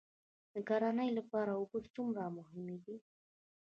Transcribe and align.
د 0.53 0.55
کرنې 0.67 1.09
لپاره 1.17 1.51
اوبه 1.59 1.79
څومره 1.95 2.23
مهمې 2.37 2.77
دي؟ 2.85 2.95